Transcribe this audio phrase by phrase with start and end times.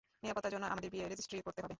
[0.23, 1.69] নিরাপত্তার জন্য, আমাদের বিয়ে রেজিস্ট্রি করতে হবে।